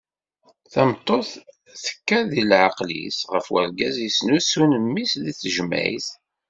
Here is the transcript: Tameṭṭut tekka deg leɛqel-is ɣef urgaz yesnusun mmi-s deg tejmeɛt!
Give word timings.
Tameṭṭut 0.71 1.29
tekka 1.83 2.19
deg 2.29 2.43
leɛqel-is 2.49 3.17
ɣef 3.33 3.45
urgaz 3.55 3.95
yesnusun 3.99 4.71
mmi-s 4.85 5.13
deg 5.23 5.37
tejmeɛt! 5.41 6.07